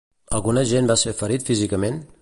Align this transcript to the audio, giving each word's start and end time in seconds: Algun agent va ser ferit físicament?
Algun 0.37 0.59
agent 0.61 0.89
va 0.93 0.97
ser 1.03 1.15
ferit 1.21 1.47
físicament? 1.51 2.03